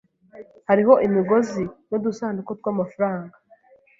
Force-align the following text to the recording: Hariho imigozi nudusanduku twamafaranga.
Hariho 0.67 0.93
imigozi 1.07 1.63
nudusanduku 1.89 2.51
twamafaranga. 2.59 3.35